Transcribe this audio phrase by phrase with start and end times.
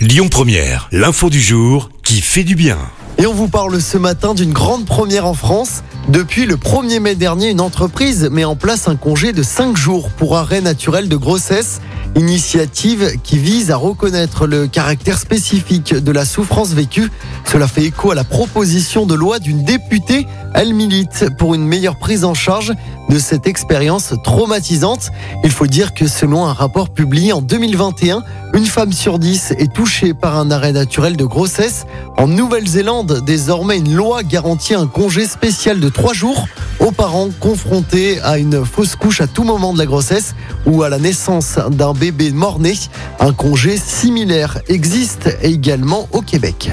[0.00, 2.78] Lyon Première, l'info du jour qui fait du bien.
[3.18, 5.82] Et on vous parle ce matin d'une grande première en France.
[6.08, 10.08] Depuis le 1er mai dernier, une entreprise met en place un congé de 5 jours
[10.08, 11.82] pour arrêt naturel de grossesse.
[12.16, 17.10] Initiative qui vise à reconnaître le caractère spécifique de la souffrance vécue.
[17.44, 20.26] Cela fait écho à la proposition de loi d'une députée.
[20.54, 22.72] Elle milite pour une meilleure prise en charge
[23.08, 25.10] de cette expérience traumatisante.
[25.44, 28.22] Il faut dire que selon un rapport publié en 2021,
[28.54, 31.86] une femme sur dix est touchée par un arrêt naturel de grossesse.
[32.16, 36.46] En Nouvelle-Zélande, désormais, une loi garantit un congé spécial de trois jours
[36.80, 40.34] aux parents confrontés à une fausse couche à tout moment de la grossesse
[40.66, 42.74] ou à la naissance d'un bébé mort-né.
[43.18, 46.72] Un congé similaire existe également au Québec.